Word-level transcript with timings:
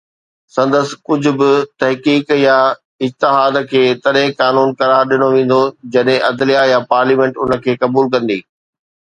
سندس 0.55 0.93
ڪنهن 1.09 1.35
به 1.41 1.49
تحقيق 1.83 2.31
يا 2.43 2.55
اجتهاد 3.09 3.59
کي 3.73 3.83
تڏهن 4.07 4.33
قانون 4.41 4.73
قرار 4.81 5.05
ڏنو 5.13 5.29
ويندو 5.37 5.61
جڏهن 5.93 6.27
عدليه 6.31 6.67
يا 6.73 6.83
پارليامينٽ 6.97 7.41
ان 7.45 7.57
کي 7.69 7.79
قبول 7.85 8.13
ڪندي 8.17 8.41